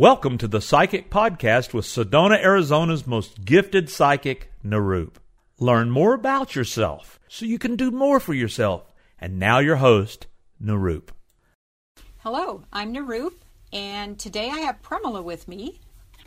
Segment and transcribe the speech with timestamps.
[0.00, 5.16] Welcome to the Psychic Podcast with Sedona, Arizona's most gifted psychic, Nirup.
[5.58, 8.94] Learn more about yourself so you can do more for yourself.
[9.20, 10.26] And now your host,
[10.58, 11.10] Nirup.
[12.20, 13.34] Hello, I'm Nirup,
[13.74, 15.80] and today I have Premila with me.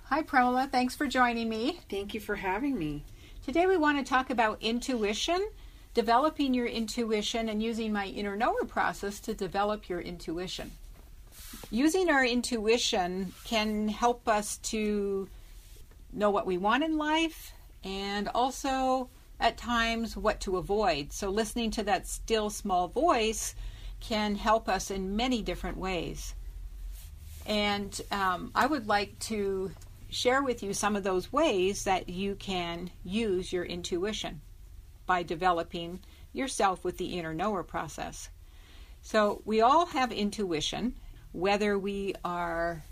[0.04, 0.70] Hi, Premila.
[0.70, 1.80] Thanks for joining me.
[1.90, 3.04] Thank you for having me.
[3.44, 5.50] Today we want to talk about intuition,
[5.96, 10.74] developing your intuition, and using my inner knower process to develop your intuition
[11.72, 15.28] using our intuition can help us to
[16.12, 21.12] know what we want in life and also at times what to avoid.
[21.12, 23.56] So, listening to that still small voice
[24.00, 26.36] can help us in many different ways.
[27.46, 29.72] And um, I would like to
[30.10, 34.42] share with you some of those ways that you can use your intuition
[35.06, 36.00] by developing
[36.32, 38.30] yourself with the inner knower process.
[39.02, 40.96] So, we all have intuition,
[41.34, 42.84] whether we are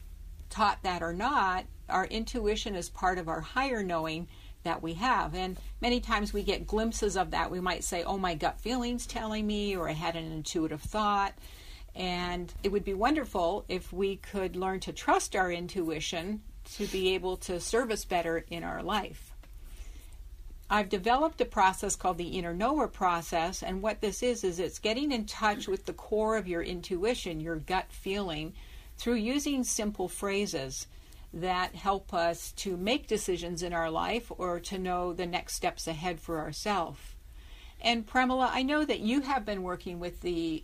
[0.49, 4.27] taught that or not, our intuition is part of our higher knowing
[4.63, 5.33] that we have.
[5.33, 7.49] And many times we get glimpses of that.
[7.49, 11.33] We might say, oh, my gut feeling's telling me, or I had an intuitive thought.
[11.95, 16.41] And it would be wonderful if we could learn to trust our intuition
[16.75, 19.30] to be able to serve us better in our life.
[20.73, 24.79] I've developed a process called the inner knower process, and what this is is it's
[24.79, 28.53] getting in touch with the core of your intuition, your gut feeling,
[28.97, 30.87] through using simple phrases
[31.33, 35.87] that help us to make decisions in our life or to know the next steps
[35.87, 37.01] ahead for ourselves.
[37.81, 40.63] And Premila, I know that you have been working with the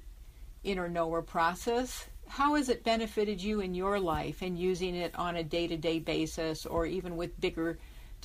[0.64, 2.06] inner knower process.
[2.30, 5.76] How has it benefited you in your life and using it on a day to
[5.76, 7.78] day basis or even with bigger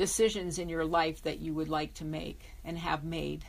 [0.02, 3.44] decisions in your life that you would like to make and have made.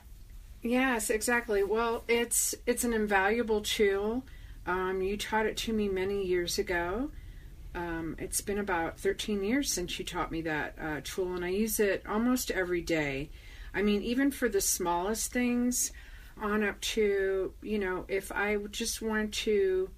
[0.62, 1.64] Yes, exactly.
[1.64, 4.24] Well, it's it's an invaluable tool.
[4.68, 7.10] Um, you taught it to me many years ago.
[7.74, 11.50] Um, it's been about 13 years since you taught me that uh, tool, and I
[11.50, 13.32] use it almost every day.
[13.74, 15.92] I mean, even for the smallest things,
[16.40, 19.90] on up to, you know, if I just want to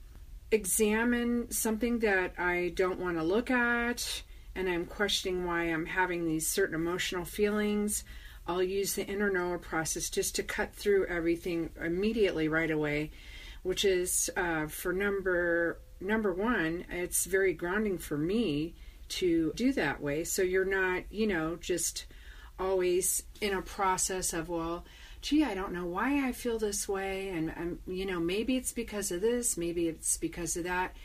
[0.52, 4.24] examine something that I don't want to look at,
[4.56, 8.04] and I'm questioning why I'm having these certain emotional feelings,
[8.48, 13.12] I'll use the inner knower process just to cut through everything immediately right away,
[13.64, 18.76] which is uh, for number number one, it's very grounding for me
[19.08, 20.24] to do that way.
[20.24, 22.06] So you're not, you know, just
[22.60, 24.86] always in a process of well
[25.22, 28.72] gee i don't know why i feel this way and i'm you know maybe it's
[28.72, 30.96] because of this maybe it's because of that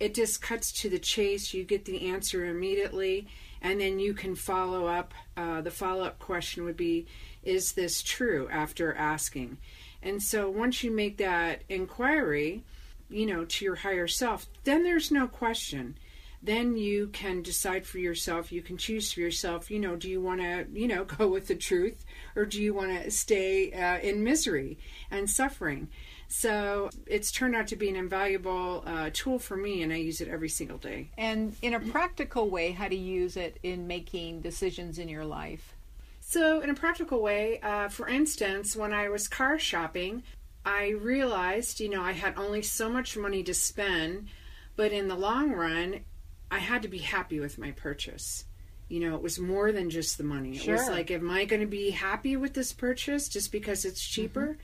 [0.00, 1.52] it just cuts to the chase.
[1.52, 3.28] You get the answer immediately,
[3.60, 5.12] and then you can follow up.
[5.36, 7.06] Uh, the follow up question would be,
[7.44, 9.58] Is this true after asking?
[10.02, 12.64] And so once you make that inquiry,
[13.10, 15.98] you know, to your higher self, then there's no question.
[16.42, 20.22] Then you can decide for yourself, you can choose for yourself, you know, do you
[20.22, 22.02] want to, you know, go with the truth
[22.34, 24.78] or do you want to stay uh, in misery
[25.10, 25.88] and suffering?
[26.32, 30.20] So it's turned out to be an invaluable uh, tool for me, and I use
[30.20, 31.10] it every single day.
[31.18, 35.24] And in a practical way, how do you use it in making decisions in your
[35.24, 35.74] life?
[36.20, 40.22] So, in a practical way, uh, for instance, when I was car shopping,
[40.64, 44.28] I realized, you know, I had only so much money to spend,
[44.76, 46.04] but in the long run,
[46.48, 48.44] I had to be happy with my purchase.
[48.88, 50.56] You know, it was more than just the money.
[50.56, 50.76] Sure.
[50.76, 54.00] It was like, am I going to be happy with this purchase just because it's
[54.00, 54.46] cheaper?
[54.46, 54.62] Mm-hmm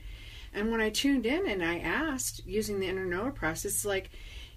[0.53, 4.09] and when I tuned in and I asked using the inner knower process, like,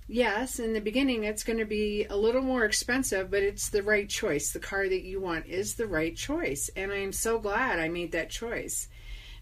[0.07, 3.83] yes, in the beginning it's going to be a little more expensive, but it's the
[3.83, 4.51] right choice.
[4.51, 6.71] The car that you want is the right choice.
[6.77, 8.89] And I am so glad I made that choice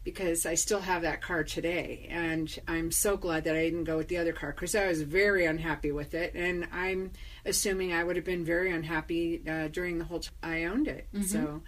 [0.04, 2.06] because I still have that car today.
[2.10, 5.02] And I'm so glad that I didn't go with the other car because I was
[5.02, 6.34] very unhappy with it.
[6.34, 7.12] And I'm
[7.44, 11.08] assuming I would have been very unhappy uh, during the whole time I owned it.
[11.12, 11.24] Mm-hmm.
[11.24, 11.62] So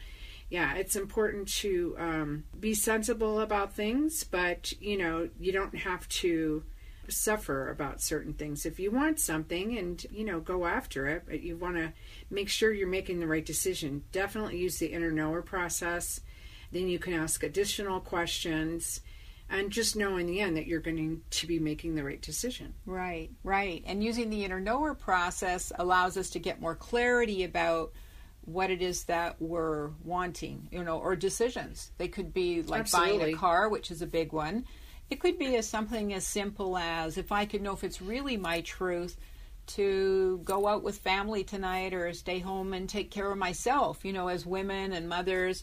[0.51, 6.09] yeah, it's important to um, be sensible about things, but you know, you don't have
[6.09, 6.65] to
[7.09, 8.67] suffer about certain things.
[8.67, 11.93] If you want something and you know, go after it, but you want to
[12.31, 16.21] make sure you're making the right decision, definitely use the inner knower process.
[16.73, 19.01] Then you can ask additional questions
[19.49, 22.75] and just know in the end that you're going to be making the right decision.
[22.87, 23.83] Right, right.
[23.87, 27.93] And using the inner knower process allows us to get more clarity about
[28.45, 31.91] what it is that we're wanting, you know, or decisions.
[31.99, 33.19] They could be like Absolutely.
[33.19, 34.65] buying a car, which is a big one.
[35.11, 38.37] It could be as something as simple as if I could know if it's really
[38.37, 39.17] my truth
[39.67, 44.05] to go out with family tonight or stay home and take care of myself.
[44.05, 45.63] You know, as women and mothers,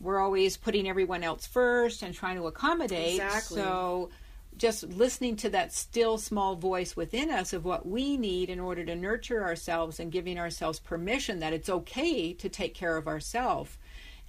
[0.00, 3.14] we're always putting everyone else first and trying to accommodate.
[3.14, 3.56] Exactly.
[3.56, 4.10] So
[4.60, 8.84] just listening to that still small voice within us of what we need in order
[8.84, 13.78] to nurture ourselves and giving ourselves permission that it's okay to take care of ourselves.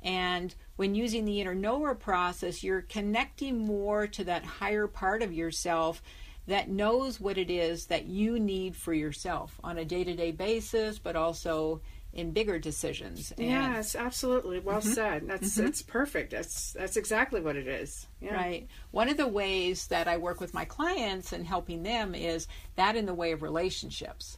[0.01, 5.33] And when using the inner knower process, you're connecting more to that higher part of
[5.33, 6.01] yourself
[6.47, 10.31] that knows what it is that you need for yourself on a day to day
[10.31, 11.81] basis, but also
[12.13, 13.31] in bigger decisions.
[13.37, 14.59] And yes, absolutely.
[14.59, 14.91] Well mm-hmm.
[14.91, 15.27] said.
[15.27, 15.65] That's mm-hmm.
[15.65, 16.31] that's perfect.
[16.31, 18.07] That's that's exactly what it is.
[18.19, 18.35] Yeah.
[18.35, 18.67] Right.
[18.91, 22.95] One of the ways that I work with my clients and helping them is that
[22.95, 24.37] in the way of relationships.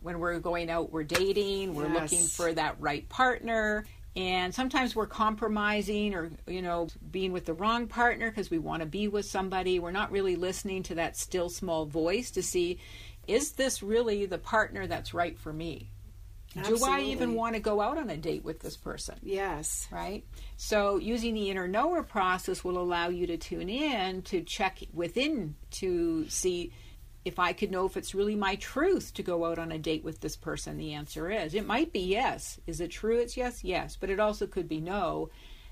[0.00, 2.10] When we're going out, we're dating, we're yes.
[2.10, 3.84] looking for that right partner,
[4.14, 8.80] and sometimes we're compromising or you know being with the wrong partner because we want
[8.80, 12.78] to be with somebody we're not really listening to that still small voice to see
[13.26, 15.88] is this really the partner that's right for me
[16.56, 16.86] Absolutely.
[16.86, 20.24] do i even want to go out on a date with this person yes right
[20.56, 25.54] so using the inner knower process will allow you to tune in to check within
[25.70, 26.72] to see
[27.24, 30.02] if I could know if it's really my truth to go out on a date
[30.02, 32.58] with this person, the answer is it might be yes.
[32.66, 33.62] Is it true it's yes?
[33.62, 33.96] Yes.
[33.96, 35.30] But it also could be no.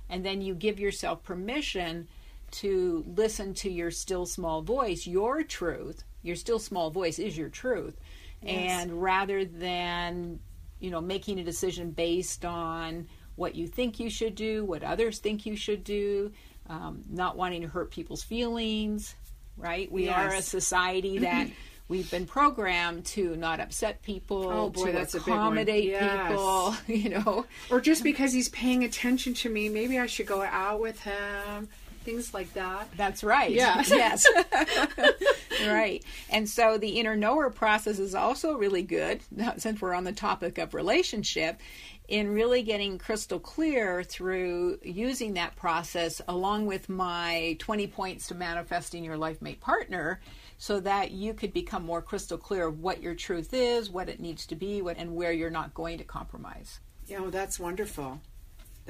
[0.09, 2.09] And then you give yourself permission
[2.53, 6.05] to listen to your still small voice, your truth.
[6.23, 7.97] Your still small voice is your truth.
[8.43, 8.82] Yes.
[8.82, 10.41] And rather than,
[10.81, 13.06] you know, making a decision based on
[13.37, 16.32] what you think you should do, what others think you should do,
[16.69, 19.15] um, not wanting to hurt people's feelings,
[19.56, 19.91] right?
[19.91, 20.17] We yes.
[20.17, 21.49] are a society that
[21.88, 26.29] we've been programmed to not upset people, oh, boy, to accommodate yes.
[26.29, 27.44] people, you know.
[27.71, 31.69] Or just because he's paying attention to me, maybe I should go out with him.
[32.05, 32.88] Things like that.
[32.97, 33.50] That's right.
[33.50, 33.82] Yeah.
[33.88, 34.27] yes.
[35.67, 36.05] right.
[36.31, 39.21] And so the inner knower process is also really good,
[39.57, 41.61] since we're on the topic of relationship,
[42.09, 48.35] in really getting crystal clear through using that process along with my 20 points to
[48.35, 50.21] manifesting your life mate partner
[50.59, 54.21] so that you could become more crystal clear of what your truth is, what it
[54.21, 56.81] needs to be, what, and where you're not going to compromise.
[57.06, 58.21] Yeah, well, that's wonderful.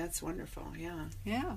[0.01, 0.67] That's wonderful.
[0.79, 1.05] Yeah.
[1.27, 1.57] Yeah.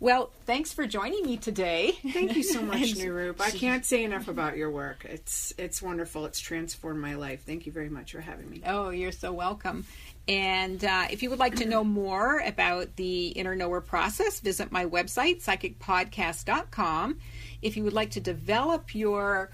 [0.00, 1.92] Well, thanks for joining me today.
[2.10, 3.38] Thank you so much, Nirup.
[3.38, 5.04] I can't say enough about your work.
[5.04, 6.24] It's it's wonderful.
[6.24, 7.42] It's transformed my life.
[7.44, 8.62] Thank you very much for having me.
[8.64, 9.84] Oh, you're so welcome.
[10.26, 14.72] And uh, if you would like to know more about the inner knower process, visit
[14.72, 17.18] my website, psychicpodcast.com.
[17.60, 19.50] If you would like to develop your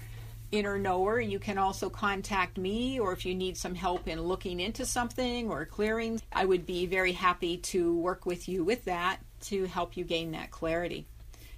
[0.53, 4.59] inner knower, you can also contact me, or if you need some help in looking
[4.59, 9.17] into something or clearing, I would be very happy to work with you with that
[9.41, 11.07] to help you gain that clarity.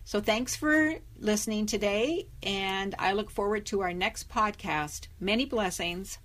[0.06, 5.08] So, thanks for listening today, and I look forward to our next podcast.
[5.20, 6.20] Many blessings.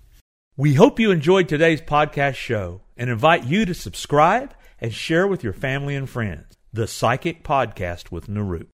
[0.55, 5.43] We hope you enjoyed today's podcast show and invite you to subscribe and share with
[5.43, 6.57] your family and friends.
[6.71, 8.67] The Psychic Podcast with Nirup.